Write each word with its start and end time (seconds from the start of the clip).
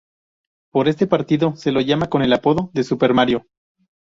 Por 0.73 0.87
este 0.87 1.05
partido 1.05 1.55
se 1.55 1.71
lo 1.71 1.79
llama 1.79 2.09
con 2.09 2.23
el 2.23 2.33
apodo 2.33 2.71
de 2.73 2.83
Super 2.83 3.13
Mario. 3.13 3.45